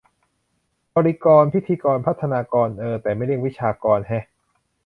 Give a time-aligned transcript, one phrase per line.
[0.95, 4.23] บริกร พิธีกร พัฒนากร เออ แต่ไม่เรียก วิชากร แฮะ